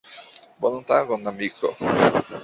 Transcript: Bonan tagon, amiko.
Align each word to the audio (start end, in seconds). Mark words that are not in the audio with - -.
Bonan 0.63 0.83
tagon, 0.87 1.29
amiko. 1.31 1.69